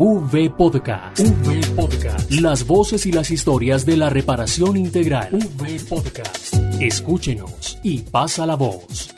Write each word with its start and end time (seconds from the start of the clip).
V 0.00 0.50
Podcast. 0.50 1.18
V 1.18 1.60
Podcast. 1.74 2.30
Las 2.30 2.64
voces 2.64 3.04
y 3.04 3.10
las 3.10 3.32
historias 3.32 3.84
de 3.84 3.96
la 3.96 4.08
reparación 4.08 4.76
integral. 4.76 5.30
V 5.32 5.80
Podcast. 5.88 6.54
Escúchenos 6.80 7.80
y 7.82 8.02
pasa 8.02 8.46
la 8.46 8.54
voz. 8.54 9.12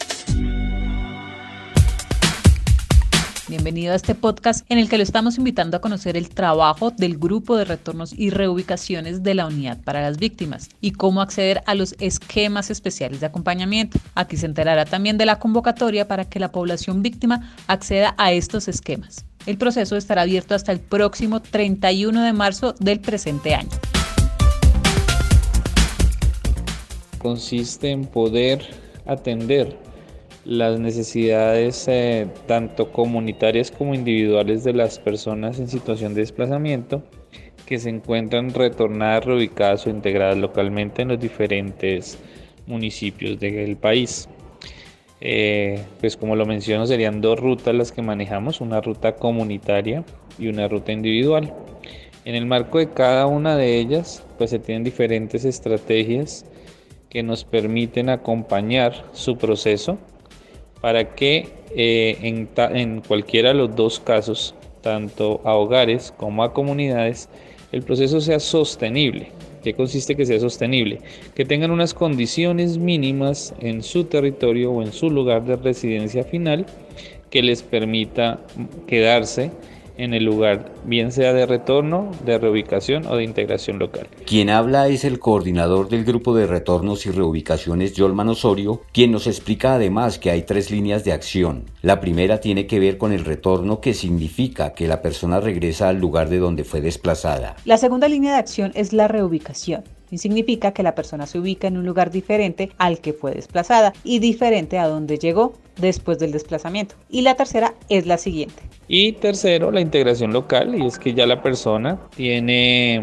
Bienvenido 3.47 3.93
a 3.93 3.97
este 3.97 4.15
podcast 4.15 4.65
en 4.71 4.79
el 4.79 4.89
que 4.89 4.97
lo 4.97 5.03
estamos 5.03 5.37
invitando 5.37 5.77
a 5.77 5.83
conocer 5.83 6.17
el 6.17 6.31
trabajo 6.31 6.93
del 6.93 7.19
grupo 7.19 7.59
de 7.59 7.67
retornos 7.67 8.15
y 8.19 8.31
reubicaciones 8.31 9.23
de 9.23 9.35
la 9.35 9.49
unidad 9.49 9.83
para 9.83 10.01
las 10.01 10.17
víctimas 10.17 10.71
y 10.81 10.93
cómo 10.93 11.21
acceder 11.21 11.63
a 11.67 11.75
los 11.75 11.95
esquemas 11.99 12.71
especiales 12.71 13.21
de 13.21 13.27
acompañamiento. 13.27 13.99
Aquí 14.15 14.39
se 14.39 14.47
enterará 14.47 14.87
también 14.87 15.19
de 15.19 15.27
la 15.27 15.39
convocatoria 15.39 16.09
para 16.09 16.25
que 16.25 16.41
la 16.41 16.53
población 16.53 17.03
víctima 17.03 17.53
acceda 17.67 18.15
a 18.17 18.33
estos 18.33 18.67
esquemas. 18.67 19.27
El 19.47 19.57
proceso 19.57 19.97
estará 19.97 20.23
abierto 20.23 20.55
hasta 20.55 20.71
el 20.71 20.81
próximo 20.81 21.41
31 21.41 22.23
de 22.23 22.33
marzo 22.33 22.75
del 22.79 23.01
presente 23.01 23.55
año. 23.55 23.71
Consiste 27.19 27.91
en 27.91 28.05
poder 28.05 28.67
atender 29.07 29.77
las 30.45 30.79
necesidades 30.79 31.87
eh, 31.89 32.29
tanto 32.47 32.93
comunitarias 32.93 33.71
como 33.71 33.95
individuales 33.95 34.65
de 34.65 34.73
las 34.73 34.99
personas 34.99 35.59
en 35.59 35.69
situación 35.69 36.15
de 36.15 36.21
desplazamiento 36.21 37.03
que 37.67 37.79
se 37.79 37.89
encuentran 37.89 38.53
retornadas, 38.53 39.25
reubicadas 39.25 39.87
o 39.87 39.91
integradas 39.91 40.37
localmente 40.37 41.03
en 41.03 41.09
los 41.09 41.21
diferentes 41.21 42.19
municipios 42.67 43.39
del 43.39 43.77
país. 43.77 44.29
Eh, 45.21 45.85
pues 46.01 46.17
como 46.17 46.35
lo 46.35 46.47
menciono 46.47 46.87
serían 46.87 47.21
dos 47.21 47.39
rutas 47.39 47.75
las 47.75 47.93
que 47.93 48.03
manejamos, 48.03 48.61
una 48.61 48.81
ruta 48.81 49.17
comunitaria 49.17 50.05
y 50.39 50.49
una 50.49 50.67
ruta 50.69 50.93
individual. 50.93 51.53
En 52.25 52.35
el 52.35 52.47
marco 52.47 52.79
de 52.79 52.91
cada 52.91 53.27
una 53.27 53.57
de 53.57 53.79
ellas 53.79 54.25
pues 54.39 54.51
se 54.51 54.59
tienen 54.59 54.85
diferentes 54.85 55.45
estrategias 55.45 56.47
que 57.09 57.23
nos 57.23 57.45
permiten 57.45 58.09
acompañar 58.09 59.05
su 59.13 59.37
proceso 59.37 59.99
para 60.81 61.15
que 61.15 61.49
eh, 61.77 62.17
en, 62.23 62.49
en 62.77 63.01
cualquiera 63.01 63.51
de 63.51 63.57
los 63.57 63.77
dos 63.77 64.01
casos, 64.01 64.55
tanto 64.81 65.41
a 65.45 65.55
hogares 65.55 66.15
como 66.17 66.43
a 66.43 66.55
comunidades, 66.55 67.29
el 67.73 67.83
proceso 67.83 68.21
sea 68.21 68.41
sostenible. 68.41 69.31
¿Qué 69.63 69.75
consiste 69.75 70.17
que 70.17 70.27
sea 70.27 70.41
sostenible? 70.41 71.01
Que 71.35 71.45
tengan 71.45 71.71
unas 71.71 71.93
condiciones 71.95 72.79
mínimas 72.79 73.55
en 73.61 73.83
su 73.83 74.05
territorio 74.05 74.73
o 74.73 74.83
en 74.83 74.93
su 74.93 75.11
lugar 75.11 75.45
de 75.45 75.57
residencia 75.57 76.25
final 76.25 76.67
que 77.31 77.43
les 77.43 77.63
permita 77.63 78.41
quedarse 78.87 79.51
en 80.01 80.15
el 80.15 80.25
lugar, 80.25 80.73
bien 80.85 81.13
sea 81.13 81.33
de 81.33 81.47
retorno, 81.47 82.11
de 82.25 82.39
reubicación 82.39 83.07
o 83.07 83.17
de 83.17 83.25
integración 83.25 83.79
local. 83.79 84.09
Quien 84.27 84.49
habla 84.49 84.89
es 84.89 85.05
el 85.05 85.19
coordinador 85.19 85.89
del 85.89 86.05
grupo 86.05 86.35
de 86.35 86.47
retornos 86.47 87.07
y 87.07 87.11
reubicaciones, 87.11 87.95
Yolman 87.95 88.31
Osorio, 88.31 88.83
quien 88.93 89.13
nos 89.13 89.27
explica 89.27 89.75
además 89.75 90.19
que 90.19 90.31
hay 90.31 90.43
tres 90.43 90.71
líneas 90.71 91.05
de 91.05 91.13
acción. 91.13 91.65
La 91.83 92.01
primera 92.01 92.41
tiene 92.41 92.67
que 92.67 92.81
ver 92.81 92.97
con 92.97 93.13
el 93.13 93.25
retorno, 93.25 93.81
que 93.81 93.95
significa 93.95 94.73
que 94.73 94.89
la 94.89 95.03
persona 95.03 95.39
regresa 95.41 95.89
al 95.89 95.99
lugar 95.99 96.31
de 96.31 96.39
donde 96.39 96.65
fue 96.65 96.81
desplazada. 96.81 97.57
La 97.65 97.77
segunda 97.77 98.09
línea 98.09 98.33
de 98.33 98.39
acción 98.39 98.73
es 98.75 98.93
la 98.93 99.07
reubicación 99.07 99.85
significa 100.19 100.73
que 100.73 100.83
la 100.83 100.95
persona 100.95 101.27
se 101.27 101.39
ubica 101.39 101.69
en 101.69 101.77
un 101.77 101.87
lugar 101.87 102.11
diferente 102.11 102.71
al 102.79 103.01
que 103.01 103.13
fue 103.13 103.33
desplazada 103.33 103.93
y 104.05 104.19
diferente 104.19 104.79
a 104.79 104.89
donde 104.89 105.19
llegó 105.19 105.55
después 105.81 106.19
del 106.19 106.33
desplazamiento. 106.33 106.95
Y 107.09 107.23
la 107.23 107.35
tercera 107.35 107.75
es 107.89 108.07
la 108.07 108.19
siguiente. 108.19 108.63
Y 108.89 109.13
tercero, 109.13 109.71
la 109.71 109.81
integración 109.81 110.33
local, 110.33 110.75
y 110.77 110.87
es 110.87 110.99
que 110.99 111.15
ya 111.15 111.27
la 111.27 111.43
persona 111.43 111.99
tiene 112.17 113.03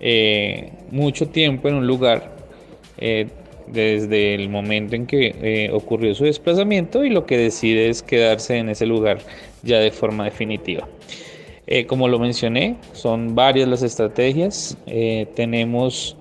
eh, 0.00 0.72
mucho 0.90 1.28
tiempo 1.28 1.68
en 1.68 1.76
un 1.76 1.86
lugar 1.86 2.36
eh, 2.98 3.28
desde 3.66 4.34
el 4.34 4.48
momento 4.48 4.94
en 4.94 5.06
que 5.06 5.34
eh, 5.40 5.70
ocurrió 5.72 6.14
su 6.14 6.24
desplazamiento 6.24 7.04
y 7.04 7.10
lo 7.10 7.26
que 7.26 7.36
decide 7.36 7.88
es 7.88 8.02
quedarse 8.02 8.56
en 8.56 8.68
ese 8.68 8.86
lugar 8.86 9.18
ya 9.62 9.78
de 9.78 9.90
forma 9.90 10.24
definitiva. 10.24 10.88
Como 11.88 12.08
lo 12.08 12.18
mencioné, 12.18 12.76
son 12.92 13.34
varias 13.34 13.68
las 13.68 13.82
estrategias. 13.82 14.76
tenemos 15.34 16.16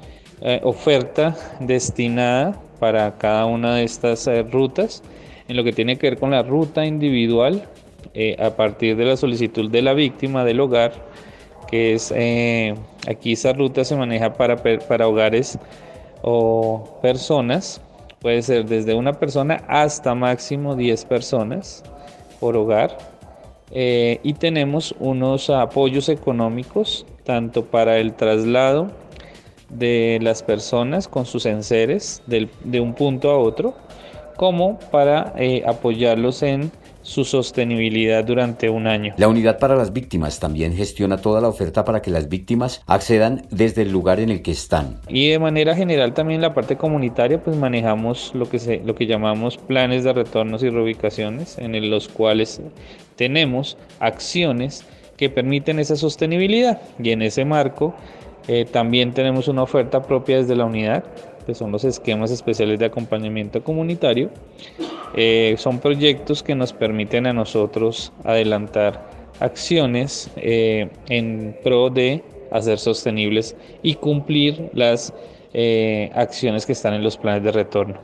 oferta 0.64 1.36
destinada 1.60 2.60
para 2.80 3.18
cada 3.18 3.46
una 3.46 3.76
de 3.76 3.84
estas 3.84 4.28
rutas. 4.52 5.04
En 5.48 5.56
lo 5.56 5.64
que 5.64 5.72
tiene 5.72 5.98
que 5.98 6.10
ver 6.10 6.20
con 6.20 6.32
la 6.32 6.42
ruta 6.42 6.86
individual, 6.86 7.68
eh, 8.14 8.38
a 8.40 8.52
partir 8.52 8.96
de 8.96 9.04
la 9.04 9.18
solicitud 9.18 9.70
de 9.70 9.82
la 9.82 9.94
víctima 9.94 10.46
del 10.46 10.62
hogar, 10.62 10.94
que 11.68 11.94
es 11.96 12.14
eh, 12.16 12.74
aquí 13.10 13.34
esa 13.34 13.52
ruta 13.52 13.84
se 13.84 13.96
maneja 13.96 14.34
para, 14.34 14.56
para 14.88 15.08
hogares 15.08 15.60
o 16.22 16.98
personas, 17.02 17.82
puede 18.22 18.42
ser 18.42 18.66
desde 18.66 18.94
una 18.94 19.14
persona 19.14 19.64
hasta 19.68 20.16
máximo 20.16 20.76
10 20.76 21.04
personas 21.06 21.84
por 22.40 22.56
hogar. 22.56 22.98
Eh, 23.72 24.20
y 24.24 24.34
tenemos 24.34 24.96
unos 25.00 25.50
apoyos 25.50 26.10
económicos 26.10 27.06
tanto 27.24 27.66
para 27.66 27.98
el 27.98 28.14
traslado 28.14 28.92
de 29.70 30.20
las 30.22 30.44
personas 30.44 31.08
con 31.08 31.26
sus 31.26 31.46
enseres 31.48 32.22
de 32.28 32.80
un 32.80 32.94
punto 32.94 33.32
a 33.32 33.38
otro, 33.40 33.76
como 34.38 34.78
para 34.92 35.34
apoyarlos 35.66 36.44
en 36.44 36.72
su 37.06 37.24
sostenibilidad 37.24 38.24
durante 38.24 38.68
un 38.68 38.88
año. 38.88 39.14
La 39.18 39.28
unidad 39.28 39.60
para 39.60 39.76
las 39.76 39.94
víctimas 39.94 40.40
también 40.40 40.76
gestiona 40.76 41.18
toda 41.18 41.40
la 41.40 41.48
oferta 41.48 41.86
para 41.86 42.02
que 42.02 42.10
las 42.10 42.30
víctimas 42.30 42.82
accedan 42.88 43.44
desde 43.52 43.84
el 43.84 43.92
lugar 43.92 44.20
en 44.20 44.32
el 44.32 44.42
que 44.42 44.52
están. 44.52 45.00
Y 45.08 45.30
de 45.30 45.38
manera 45.38 45.76
general 45.76 46.16
también 46.16 46.42
la 46.42 46.56
parte 46.56 46.78
comunitaria 46.78 47.44
pues 47.44 47.56
manejamos 47.58 48.32
lo 48.34 48.50
que, 48.50 48.58
se, 48.58 48.82
lo 48.84 48.96
que 48.96 49.06
llamamos 49.06 49.58
planes 49.58 50.04
de 50.04 50.14
retornos 50.14 50.64
y 50.64 50.70
reubicaciones 50.70 51.60
en 51.60 51.90
los 51.92 52.08
cuales 52.08 52.60
tenemos 53.16 53.78
acciones 54.00 54.84
que 55.16 55.30
permiten 55.30 55.78
esa 55.78 55.96
sostenibilidad 55.96 56.82
y 56.98 57.12
en 57.12 57.22
ese 57.22 57.46
marco 57.46 57.94
eh, 58.48 58.66
también 58.66 59.14
tenemos 59.14 59.48
una 59.48 59.62
oferta 59.62 60.02
propia 60.02 60.38
desde 60.38 60.56
la 60.56 60.66
unidad 60.66 61.04
que 61.46 61.54
son 61.54 61.72
los 61.72 61.84
esquemas 61.84 62.32
especiales 62.32 62.80
de 62.80 62.86
acompañamiento 62.86 63.64
comunitario 63.64 64.32
eh, 65.18 65.56
son 65.58 65.80
proyectos 65.80 66.44
que 66.44 66.56
nos 66.56 66.74
permiten 66.74 67.26
a 67.26 67.32
nosotros 67.32 68.12
adelantar 68.26 69.10
acciones 69.40 70.30
eh, 70.36 70.90
en 71.08 71.58
pro 71.64 71.90
de 71.90 72.22
hacer 72.52 72.80
sostenibles 72.80 73.56
y 73.82 73.96
cumplir 73.96 74.70
las 74.74 75.14
eh, 75.54 76.12
acciones 76.14 76.66
que 76.66 76.74
están 76.74 76.94
en 76.94 77.04
los 77.04 77.16
planes 77.16 77.44
de 77.44 77.54
retorno. 77.54 78.00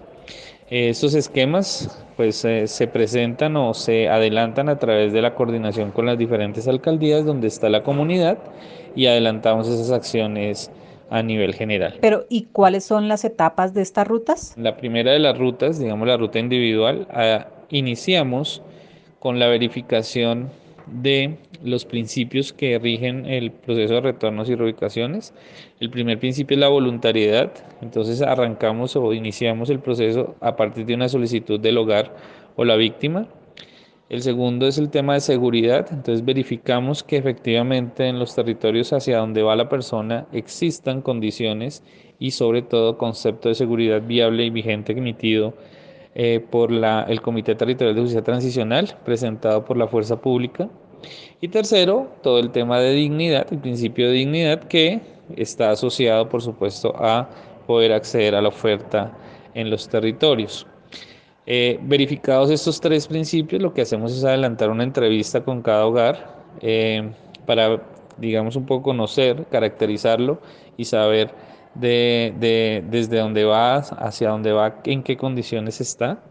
Estos 0.70 1.14
esquemas 1.16 2.02
pues 2.16 2.38
se 2.38 2.88
presentan 2.88 3.58
o 3.58 3.74
se 3.74 4.08
adelantan 4.08 4.70
a 4.70 4.80
través 4.80 5.12
de 5.12 5.22
la 5.22 5.36
coordinación 5.36 5.92
con 5.92 6.06
las 6.06 6.18
diferentes 6.18 6.66
alcaldías 6.66 7.26
donde 7.26 7.48
está 7.48 7.68
la 7.68 7.84
comunidad 7.84 8.38
y 8.96 9.08
adelantamos 9.08 9.68
esas 9.68 9.92
acciones 9.92 10.72
a 11.12 11.22
nivel 11.22 11.54
general. 11.54 11.98
Pero 12.02 12.26
¿y 12.30 12.48
cuáles 12.54 12.86
son 12.86 13.08
las 13.10 13.26
etapas 13.26 13.74
de 13.74 13.82
estas 13.82 14.08
rutas? 14.08 14.56
La 14.58 14.78
primera 14.78 15.12
de 15.12 15.20
las 15.20 15.38
rutas, 15.38 15.78
digamos 15.78 16.08
la 16.08 16.18
ruta 16.18 16.40
individual, 16.40 17.06
ah, 17.12 17.48
iniciamos 17.70 18.64
con 19.20 19.38
la 19.38 19.48
verificación 19.48 20.50
de 20.88 21.38
los 21.64 21.86
principios 21.86 22.54
que 22.54 22.80
rigen 22.80 23.26
el 23.26 23.52
proceso 23.52 23.96
de 23.96 24.02
retornos 24.02 24.50
y 24.50 24.56
reubicaciones. 24.56 25.34
El 25.82 25.90
primer 25.90 26.18
principio 26.18 26.56
es 26.56 26.62
la 26.62 26.70
voluntariedad, 26.70 27.52
entonces 27.82 28.22
arrancamos 28.22 28.96
o 28.96 29.14
iniciamos 29.14 29.70
el 29.70 29.80
proceso 29.80 30.36
a 30.40 30.56
partir 30.56 30.86
de 30.86 30.96
una 30.96 31.10
solicitud 31.10 31.60
del 31.60 31.78
hogar 31.78 32.16
o 32.56 32.64
la 32.64 32.78
víctima. 32.78 33.28
El 34.12 34.22
segundo 34.24 34.68
es 34.68 34.78
el 34.78 34.90
tema 34.90 35.14
de 35.14 35.22
seguridad, 35.22 35.88
entonces 35.90 36.26
verificamos 36.26 37.02
que 37.02 37.16
efectivamente 37.16 38.10
en 38.10 38.20
los 38.20 38.36
territorios 38.36 38.92
hacia 38.92 39.20
donde 39.20 39.42
va 39.42 39.56
la 39.56 39.70
persona 39.70 40.28
existan 40.34 41.02
condiciones 41.02 41.82
y 42.20 42.32
sobre 42.32 42.62
todo 42.62 42.98
concepto 42.98 43.48
de 43.48 43.56
seguridad 43.56 44.02
viable 44.02 44.44
y 44.44 44.50
vigente 44.50 44.92
emitido 44.92 45.54
eh, 46.14 46.46
por 46.52 46.72
la, 46.72 47.04
el 47.04 47.22
Comité 47.22 47.56
Territorial 47.56 47.96
de 47.96 48.02
Justicia 48.02 48.22
Transicional 48.22 48.98
presentado 49.06 49.64
por 49.64 49.78
la 49.78 49.88
Fuerza 49.88 50.20
Pública. 50.20 50.68
Y 51.40 51.48
tercero, 51.48 52.12
todo 52.22 52.40
el 52.40 52.52
tema 52.52 52.82
de 52.82 52.92
dignidad, 52.92 53.48
el 53.50 53.60
principio 53.60 54.08
de 54.08 54.16
dignidad 54.16 54.66
que 54.66 55.00
está 55.38 55.72
asociado 55.72 56.28
por 56.28 56.42
supuesto 56.42 56.94
a 56.98 57.30
poder 57.66 57.94
acceder 57.94 58.36
a 58.36 58.42
la 58.42 58.50
oferta 58.50 59.18
en 59.54 59.70
los 59.70 59.88
territorios. 59.88 60.68
Eh, 61.54 61.78
verificados 61.82 62.50
estos 62.50 62.80
tres 62.80 63.10
principios, 63.10 63.62
lo 63.62 63.74
que 63.74 63.82
hacemos 63.82 64.14
es 64.14 64.24
adelantar 64.24 64.70
una 64.70 64.86
entrevista 64.86 65.44
con 65.44 65.62
cada 65.62 65.86
hogar 65.86 66.46
eh, 66.62 67.12
para, 67.46 67.84
digamos, 68.18 68.56
un 68.56 68.66
poco 68.66 68.84
conocer, 68.84 69.46
caracterizarlo 69.52 70.40
y 70.78 70.86
saber 70.86 71.34
de, 71.76 72.82
desde 72.90 73.20
dónde 73.20 73.44
va, 73.44 73.80
hacia 73.80 74.30
dónde 74.30 74.54
va, 74.54 74.80
en 74.86 75.04
qué 75.04 75.18
condiciones 75.18 75.82
está. 75.82 76.24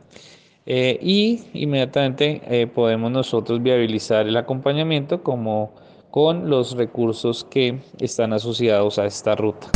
Eh, 0.65 0.99
y 1.03 1.43
inmediatamente 1.53 2.71
podemos 2.75 3.11
nosotros 3.11 3.63
viabilizar 3.63 4.27
el 4.27 4.39
acompañamiento 4.39 5.23
como 5.23 5.75
con 6.11 6.49
los 6.49 6.79
recursos 6.79 7.45
que 7.45 7.79
están 7.99 8.33
asociados 8.33 8.99
a 8.99 9.05
esta 9.05 9.35
ruta. 9.35 9.69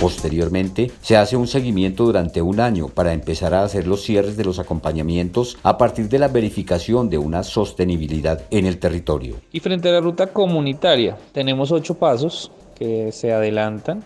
Posteriormente, 0.00 0.90
se 1.00 1.16
hace 1.16 1.38
un 1.38 1.46
seguimiento 1.46 2.04
durante 2.04 2.42
un 2.42 2.60
año 2.60 2.88
para 2.88 3.14
empezar 3.14 3.54
a 3.54 3.62
hacer 3.62 3.86
los 3.86 4.02
cierres 4.02 4.36
de 4.36 4.44
los 4.44 4.58
acompañamientos 4.58 5.56
a 5.62 5.78
partir 5.78 6.10
de 6.10 6.18
la 6.18 6.28
verificación 6.28 7.08
de 7.08 7.16
una 7.16 7.42
sostenibilidad 7.42 8.42
en 8.50 8.66
el 8.66 8.78
territorio. 8.78 9.36
Y 9.52 9.60
frente 9.60 9.88
a 9.88 9.92
la 9.92 10.00
ruta 10.02 10.26
comunitaria, 10.26 11.16
tenemos 11.32 11.72
ocho 11.72 11.94
pasos 11.94 12.52
que 12.74 13.10
se 13.10 13.32
adelantan 13.32 14.04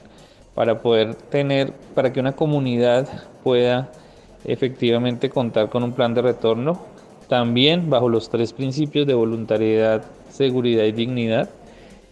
para 0.54 0.80
poder 0.80 1.16
tener, 1.16 1.72
para 1.94 2.12
que 2.12 2.20
una 2.20 2.32
comunidad 2.32 3.08
pueda 3.42 3.90
efectivamente 4.44 5.28
contar 5.28 5.70
con 5.70 5.82
un 5.82 5.92
plan 5.92 6.14
de 6.14 6.22
retorno, 6.22 6.86
también 7.28 7.90
bajo 7.90 8.08
los 8.08 8.30
tres 8.30 8.52
principios 8.52 9.08
de 9.08 9.14
voluntariedad, 9.14 10.04
seguridad 10.30 10.84
y 10.84 10.92
dignidad. 10.92 11.50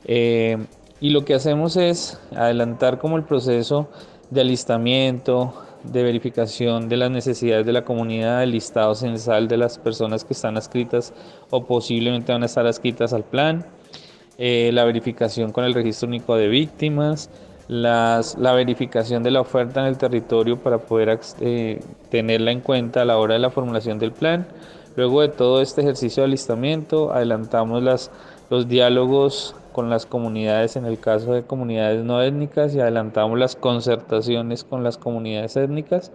Eh, 0.05 0.59
y 1.01 1.11
lo 1.11 1.25
que 1.25 1.35
hacemos 1.35 1.77
es 1.77 2.21
adelantar 2.35 2.99
como 2.99 3.17
el 3.17 3.25
proceso 3.25 3.89
de 4.31 4.41
alistamiento, 4.41 5.55
de 5.85 6.03
verificación 6.03 6.89
de 6.89 6.97
las 6.97 7.11
necesidades 7.11 7.65
de 7.65 7.73
la 7.73 7.85
comunidad, 7.85 8.43
el 8.43 8.51
listado 8.51 8.95
censal 8.95 9.49
de 9.49 9.57
las 9.57 9.79
personas 9.79 10.25
que 10.25 10.35
están 10.35 10.57
adscritas 10.57 11.13
o 11.51 11.65
posiblemente 11.65 12.33
van 12.33 12.43
a 12.43 12.47
estar 12.47 12.67
adscritas 12.67 13.13
al 13.13 13.25
plan, 13.25 13.65
eh, 14.39 14.71
la 14.73 14.85
verificación 14.85 15.53
con 15.53 15.65
el 15.65 15.75
registro 15.75 16.09
único 16.09 16.37
de 16.37 16.49
víctimas, 16.49 17.31
las, 17.69 18.37
la 18.39 18.53
verificación 18.53 19.23
de 19.23 19.31
la 19.31 19.41
oferta 19.41 19.81
en 19.81 19.87
el 19.87 19.99
territorio 19.99 20.57
para 20.57 20.79
poder 20.79 21.21
eh, 21.41 21.81
tenerla 22.11 22.51
en 22.51 22.61
cuenta 22.61 23.03
a 23.03 23.05
la 23.05 23.19
hora 23.19 23.35
de 23.35 23.41
la 23.41 23.51
formulación 23.51 23.99
del 23.99 24.13
plan. 24.13 24.47
Luego 24.97 25.21
de 25.21 25.29
todo 25.29 25.61
este 25.61 25.83
ejercicio 25.83 26.23
de 26.23 26.29
alistamiento, 26.29 27.13
adelantamos 27.13 27.83
las, 27.83 28.11
los 28.51 28.69
diálogos 28.69 29.55
con 29.79 29.91
las 29.91 30.07
comunidades, 30.07 30.75
en 30.75 30.87
el 30.87 30.99
caso 30.99 31.35
de 31.35 31.45
comunidades 31.45 32.05
no 32.05 32.21
étnicas, 32.21 32.75
y 32.75 32.81
adelantamos 32.81 33.39
las 33.39 33.55
concertaciones 33.55 34.65
con 34.65 34.83
las 34.83 34.99
comunidades 34.99 35.57
étnicas. 35.57 36.11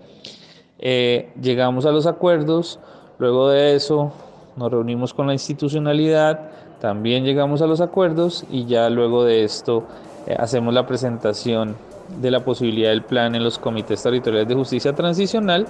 Eh, 0.80 1.31
llegamos 1.42 1.86
a 1.86 1.92
los 1.92 2.06
acuerdos, 2.06 2.81
luego 3.19 3.48
de 3.48 3.74
eso 3.74 4.12
nos 4.57 4.69
reunimos 4.69 5.13
con 5.13 5.27
la 5.27 5.31
institucionalidad, 5.31 6.42
también 6.81 7.24
llegamos 7.24 7.62
a 7.62 7.65
los 7.65 7.80
acuerdos 7.80 8.44
y 8.51 8.65
ya 8.65 8.89
luego 8.89 9.24
de 9.24 9.45
esto 9.45 9.86
eh, 10.27 10.36
hacemos 10.38 10.74
la 10.74 10.86
presentación 10.86 11.77
de 12.19 12.31
la 12.31 12.44
posibilidad 12.44 12.89
del 12.89 13.04
plan 13.04 13.33
en 13.33 13.45
los 13.45 13.60
comités 13.60 14.04
territoriales 14.04 14.50
de 14.50 14.56
justicia 14.56 14.92
transicional 14.92 15.68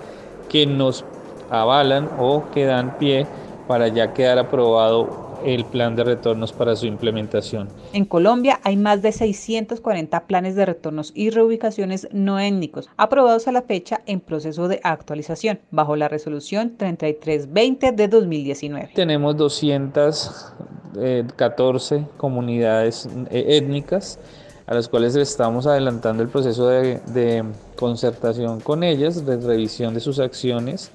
que 0.50 0.66
nos 0.66 1.06
avalan 1.52 2.10
o 2.18 2.46
que 2.56 2.66
dan 2.66 2.98
pie 2.98 3.28
para 3.68 3.88
ya 3.90 4.16
quedar 4.16 4.40
aprobado 4.40 5.33
el 5.46 5.66
plan 5.66 5.96
de 5.96 6.04
retornos 6.04 6.54
para 6.54 6.76
su 6.76 6.86
implementación. 6.86 7.70
En 7.94 8.06
Colombia 8.06 8.60
hay 8.64 8.78
más 8.78 9.02
de 9.02 9.12
640 9.12 10.28
planes 10.28 10.56
de 10.56 10.66
retornos 10.66 11.12
y 11.16 11.30
reubicaciones 11.30 12.08
no 12.12 12.40
étnicos 12.40 12.90
aprobados 12.98 13.48
a 13.48 13.52
la 13.52 13.62
fecha 13.62 14.02
en 14.06 14.20
proceso 14.20 14.68
de 14.68 14.80
actualización 14.84 15.60
bajo 15.72 15.96
la 15.96 16.08
resolución 16.08 16.76
3320 16.78 17.92
de 17.92 18.08
2019. 18.08 18.92
Tenemos 18.96 19.38
214 19.38 21.96
eh, 21.96 22.06
comunidades 22.18 23.08
eh, 23.30 23.58
étnicas 23.58 24.20
a 24.66 24.74
las 24.74 24.88
cuales 24.88 25.16
estamos 25.16 25.68
adelantando 25.68 26.24
el 26.24 26.30
proceso 26.30 26.70
de, 26.70 27.00
de 27.08 27.44
concertación 27.76 28.62
con 28.62 28.84
ellas, 28.84 29.26
de 29.26 29.38
revisión 29.38 29.94
de 29.94 30.00
sus 30.00 30.20
acciones 30.20 30.90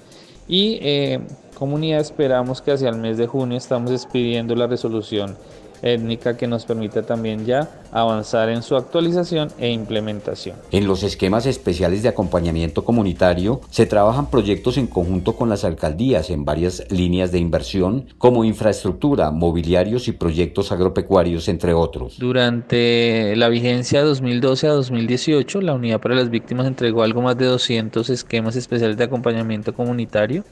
y 0.49 0.79
eh, 0.81 1.21
comunidad 1.53 2.01
esperamos 2.01 2.61
que 2.61 2.71
hacia 2.71 2.89
el 2.89 2.97
mes 2.97 3.17
de 3.17 3.27
junio 3.27 3.57
estamos 3.57 3.91
expidiendo 3.91 4.55
la 4.55 4.67
resolución 4.67 5.37
étnica 5.81 6.37
que 6.37 6.47
nos 6.47 6.65
permita 6.65 7.03
también 7.03 7.45
ya 7.45 7.69
avanzar 7.91 8.49
en 8.49 8.61
su 8.61 8.75
actualización 8.75 9.49
e 9.57 9.69
implementación. 9.71 10.55
En 10.71 10.87
los 10.87 11.03
esquemas 11.03 11.45
especiales 11.45 12.03
de 12.03 12.09
acompañamiento 12.09 12.83
comunitario 12.83 13.61
se 13.69 13.85
trabajan 13.85 14.29
proyectos 14.29 14.77
en 14.77 14.87
conjunto 14.87 15.35
con 15.35 15.49
las 15.49 15.63
alcaldías 15.63 16.29
en 16.29 16.45
varias 16.45 16.83
líneas 16.89 17.31
de 17.31 17.39
inversión 17.39 18.05
como 18.17 18.43
infraestructura, 18.43 19.31
mobiliarios 19.31 20.07
y 20.07 20.11
proyectos 20.11 20.71
agropecuarios, 20.71 21.47
entre 21.47 21.73
otros. 21.73 22.19
Durante 22.19 23.35
la 23.35 23.49
vigencia 23.49 24.03
2012 24.03 24.67
a 24.67 24.71
2018, 24.71 25.61
la 25.61 25.73
Unidad 25.73 25.99
para 25.99 26.15
las 26.15 26.29
Víctimas 26.29 26.67
entregó 26.67 27.03
algo 27.03 27.21
más 27.21 27.37
de 27.37 27.45
200 27.45 28.09
esquemas 28.09 28.55
especiales 28.55 28.97
de 28.97 29.03
acompañamiento 29.03 29.73
comunitario 29.73 30.43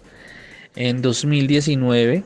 en 0.75 1.01
2019 1.01 2.23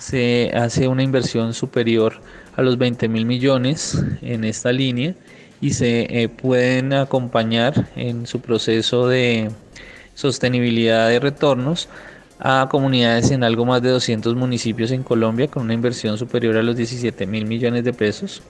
se 0.00 0.50
hace 0.54 0.88
una 0.88 1.02
inversión 1.02 1.52
superior 1.52 2.14
a 2.56 2.62
los 2.62 2.78
20 2.78 3.08
mil 3.08 3.26
millones 3.26 4.02
en 4.22 4.44
esta 4.44 4.72
línea 4.72 5.14
y 5.60 5.74
se 5.74 6.22
eh, 6.22 6.28
pueden 6.28 6.94
acompañar 6.94 7.90
en 7.96 8.26
su 8.26 8.40
proceso 8.40 9.06
de 9.08 9.50
sostenibilidad 10.14 11.08
de 11.08 11.20
retornos 11.20 11.88
a 12.38 12.66
comunidades 12.70 13.30
en 13.30 13.44
algo 13.44 13.66
más 13.66 13.82
de 13.82 13.90
200 13.90 14.34
municipios 14.34 14.90
en 14.90 15.02
Colombia 15.02 15.48
con 15.48 15.64
una 15.64 15.74
inversión 15.74 16.16
superior 16.16 16.56
a 16.56 16.62
los 16.62 16.76
17 16.76 17.26
mil 17.26 17.44
millones 17.44 17.84
de 17.84 17.92
pesos 17.92 18.42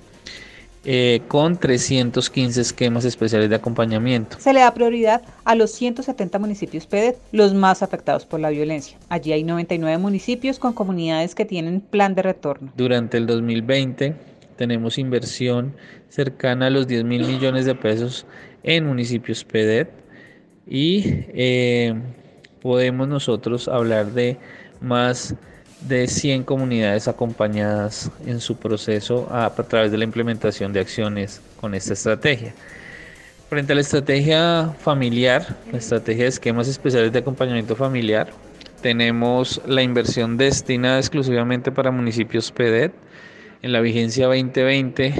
eh, 0.84 1.20
con 1.28 1.58
315 1.58 2.60
esquemas 2.60 3.04
especiales 3.04 3.50
de 3.50 3.56
acompañamiento. 3.56 4.38
Se 4.40 4.54
le 4.54 4.60
da 4.60 4.72
prioridad 4.72 5.22
a 5.44 5.54
los 5.54 5.72
170 5.72 6.38
municipios 6.38 6.86
PEDET, 6.86 7.18
los 7.32 7.52
más 7.52 7.82
afectados 7.82 8.24
por 8.24 8.40
la 8.40 8.48
violencia. 8.48 8.96
Allí 9.10 9.32
hay 9.32 9.44
99 9.44 9.98
municipios 9.98 10.58
con 10.58 10.72
comunidades 10.72 11.34
que 11.34 11.44
tienen 11.44 11.82
plan 11.82 12.14
de 12.14 12.22
retorno. 12.22 12.72
Durante 12.76 13.18
el 13.18 13.26
2020 13.26 14.14
tenemos 14.56 14.96
inversión 14.96 15.74
cercana 16.08 16.68
a 16.68 16.70
los 16.70 16.86
10 16.86 17.04
mil 17.04 17.26
millones 17.26 17.66
de 17.66 17.74
pesos 17.74 18.24
en 18.62 18.86
municipios 18.86 19.44
PEDET 19.44 19.90
y 20.66 21.02
eh, 21.34 21.94
podemos 22.62 23.06
nosotros 23.06 23.68
hablar 23.68 24.12
de 24.12 24.38
más 24.80 25.34
de 25.82 26.06
100 26.06 26.44
comunidades 26.44 27.08
acompañadas 27.08 28.10
en 28.26 28.40
su 28.40 28.56
proceso 28.56 29.28
a, 29.30 29.50
través 29.50 29.90
de 29.90 29.98
la 29.98 30.04
implementación 30.04 30.72
de 30.72 30.80
acciones 30.80 31.40
con 31.60 31.74
esta 31.74 31.94
estrategia. 31.94 32.54
Frente 33.48 33.72
a 33.72 33.74
la 33.74 33.80
estrategia 33.80 34.72
familiar, 34.78 35.56
la 35.72 35.78
estrategia 35.78 36.22
de 36.24 36.30
esquemas 36.30 36.68
especiales 36.68 37.12
de 37.12 37.18
acompañamiento 37.18 37.74
familiar, 37.74 38.28
tenemos 38.80 39.60
la 39.66 39.82
inversión 39.82 40.36
destinada 40.36 40.98
exclusivamente 40.98 41.72
para 41.72 41.90
municipios 41.90 42.52
PEDET. 42.52 42.92
En 43.62 43.72
la 43.72 43.80
vigencia 43.80 44.26
2020 44.26 45.14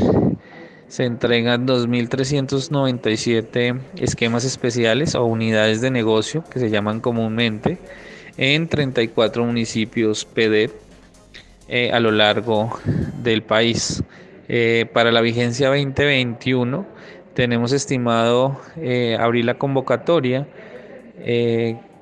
se 0.89 1.05
entregan 1.05 1.67
2.397 1.67 3.81
esquemas 3.99 4.45
especiales 4.45 5.15
o 5.15 5.25
unidades 5.25 5.81
de 5.81 5.91
negocio 5.91 6.45
que 6.51 6.59
se 6.59 6.69
llaman 6.71 7.01
comúnmente 7.01 7.79
en 8.41 8.69
34 8.69 9.45
municipios 9.45 10.25
PD 10.25 10.71
eh, 11.69 11.93
a 11.93 12.01
lo 12.01 12.11
largo 12.11 12.81
del 13.23 13.43
país. 13.43 14.03
Eh, 14.49 14.87
para 14.93 15.13
la 15.13 15.21
vigencia 15.21 15.69
2021 15.69 16.87
tenemos 17.35 17.73
estimado 17.73 18.59
eh, 18.77 19.17
abrir 19.21 19.45
la 19.45 19.59
convocatoria 19.59 20.49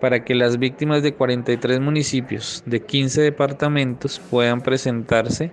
para 0.00 0.24
que 0.24 0.36
las 0.36 0.60
víctimas 0.60 1.02
de 1.02 1.12
43 1.12 1.80
municipios 1.80 2.62
de 2.66 2.80
15 2.82 3.20
departamentos 3.20 4.20
puedan 4.30 4.60
presentarse 4.60 5.50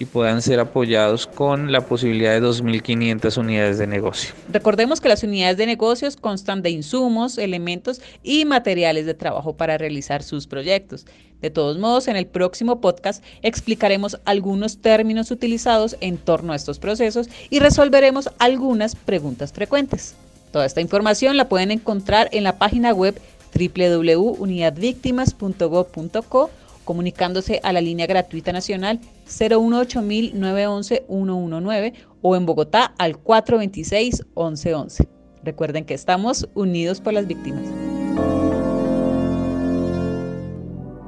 y 0.00 0.06
puedan 0.06 0.42
ser 0.42 0.58
apoyados 0.58 1.28
con 1.28 1.70
la 1.70 1.82
posibilidad 1.82 2.32
de 2.32 2.40
2.500 2.40 3.36
unidades 3.36 3.78
de 3.78 3.86
negocio. 3.86 4.34
Recordemos 4.50 5.00
que 5.00 5.10
las 5.10 5.22
unidades 5.22 5.58
de 5.58 5.66
negocios 5.66 6.16
constan 6.16 6.62
de 6.62 6.70
insumos, 6.70 7.36
elementos 7.36 8.00
y 8.22 8.46
materiales 8.46 9.04
de 9.04 9.12
trabajo 9.12 9.56
para 9.56 9.76
realizar 9.76 10.22
sus 10.22 10.46
proyectos. 10.46 11.04
De 11.42 11.50
todos 11.50 11.76
modos, 11.78 12.08
en 12.08 12.16
el 12.16 12.26
próximo 12.26 12.80
podcast 12.80 13.22
explicaremos 13.42 14.18
algunos 14.24 14.78
términos 14.78 15.30
utilizados 15.30 15.98
en 16.00 16.16
torno 16.16 16.54
a 16.54 16.56
estos 16.56 16.78
procesos 16.78 17.28
y 17.50 17.58
resolveremos 17.58 18.30
algunas 18.38 18.96
preguntas 18.96 19.52
frecuentes. 19.52 20.14
Toda 20.50 20.64
esta 20.64 20.80
información 20.80 21.36
la 21.36 21.50
pueden 21.50 21.72
encontrar 21.72 22.30
en 22.32 22.44
la 22.44 22.56
página 22.56 22.94
web 22.94 23.20
www.unidadvictimas.gov.co 23.54 26.50
comunicándose 26.84 27.60
a 27.62 27.72
la 27.72 27.80
línea 27.80 28.06
gratuita 28.06 28.52
nacional 28.52 29.00
018-911-119 29.26 31.94
o 32.22 32.36
en 32.36 32.46
Bogotá 32.46 32.94
al 32.98 33.22
426-1111. 33.22 35.08
Recuerden 35.42 35.84
que 35.84 35.94
estamos 35.94 36.48
unidos 36.54 37.00
por 37.00 37.14
las 37.14 37.26
víctimas. 37.26 37.64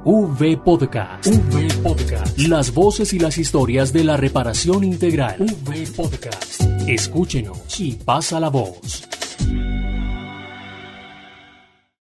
V 0.05 0.57
Podcast. 0.57 1.27
V 1.27 1.67
Podcast. 1.81 2.37
Las 2.39 2.73
voces 2.73 3.13
y 3.13 3.19
las 3.19 3.37
historias 3.37 3.93
de 3.93 4.03
la 4.03 4.17
reparación 4.17 4.83
integral. 4.83 5.37
V 5.39 5.87
Podcast. 5.95 6.61
Escúchenos 6.89 7.79
y 7.79 7.93
pasa 7.93 8.41
la 8.41 8.49
voz. 8.49 9.07